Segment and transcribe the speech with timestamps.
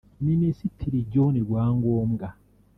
[0.27, 2.27] Minisitiri John Rwangombwa